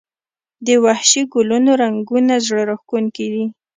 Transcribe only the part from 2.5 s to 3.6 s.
راښکونکي دي